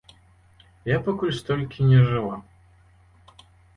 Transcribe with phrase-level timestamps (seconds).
[0.91, 2.35] Я пакуль столькі не жыла.